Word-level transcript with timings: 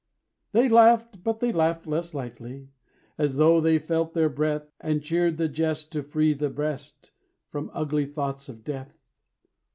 They 0.51 0.67
laughed, 0.67 1.23
but 1.23 1.41
they 1.41 1.51
laughed 1.53 1.85
less 1.85 2.15
lightly, 2.15 2.69
As 3.19 3.35
though 3.35 3.61
they 3.61 3.77
felt 3.77 4.15
their 4.15 4.29
breath, 4.29 4.71
And 4.79 5.03
cheered 5.03 5.37
the 5.37 5.47
jest 5.47 5.91
to 5.91 6.01
free 6.01 6.33
the 6.33 6.49
breast 6.49 7.11
From 7.51 7.69
ugly 7.71 8.07
thoughts 8.07 8.49
of 8.49 8.63
death. 8.63 8.97